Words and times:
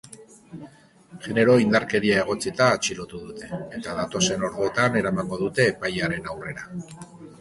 Genero-indarkeria 1.25 2.15
egotzita 2.21 2.69
atxilotu 2.77 3.21
dute, 3.27 3.49
eta 3.81 3.93
datozen 3.99 4.47
orduetan 4.49 5.01
eramango 5.03 5.41
dute 5.43 5.69
epailearen 5.75 6.33
aurrera. 6.35 6.69